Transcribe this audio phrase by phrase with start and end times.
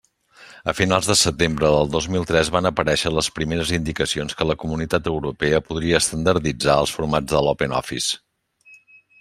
[0.71, 4.57] A finals de setembre del dos mil tres van aparèixer les primeres indicacions que la
[4.65, 8.21] Comunitat Europea podria estandarditzar els formats de l'OpenOffice.